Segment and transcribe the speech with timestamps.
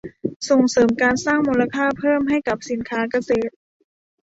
[0.49, 3.53] ส่งเสริมการสร้างมูลค่าเพิ่มให้กับสินค้าเกษตร